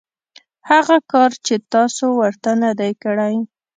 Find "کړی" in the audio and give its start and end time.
3.03-3.35